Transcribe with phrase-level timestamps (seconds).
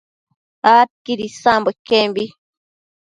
[0.79, 2.25] adquid isambo iquembi